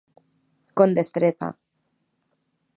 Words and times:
Con 0.77 0.89
destreza. 0.99 1.47